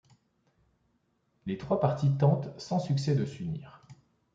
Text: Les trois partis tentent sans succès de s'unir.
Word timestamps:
Les 1.45 1.59
trois 1.59 1.79
partis 1.79 2.17
tentent 2.17 2.59
sans 2.59 2.79
succès 2.79 3.13
de 3.13 3.23
s'unir. 3.23 3.83